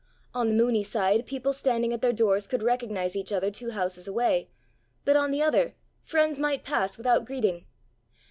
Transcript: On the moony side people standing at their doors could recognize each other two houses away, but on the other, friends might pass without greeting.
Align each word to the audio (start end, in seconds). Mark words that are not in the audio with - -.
On 0.33 0.47
the 0.47 0.55
moony 0.55 0.81
side 0.81 1.27
people 1.27 1.53
standing 1.53 1.93
at 1.93 2.01
their 2.01 2.11
doors 2.11 2.47
could 2.47 2.63
recognize 2.63 3.15
each 3.15 3.31
other 3.31 3.51
two 3.51 3.69
houses 3.69 4.07
away, 4.07 4.49
but 5.05 5.15
on 5.15 5.29
the 5.29 5.43
other, 5.43 5.75
friends 6.01 6.39
might 6.39 6.63
pass 6.63 6.97
without 6.97 7.23
greeting. 7.23 7.67